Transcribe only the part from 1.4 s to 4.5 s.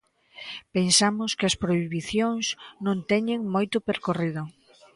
as prohibicións non teñen moito percorrido.